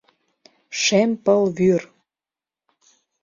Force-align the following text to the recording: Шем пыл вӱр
Шем 0.81 1.11
пыл 1.23 1.43
вӱр 1.57 1.83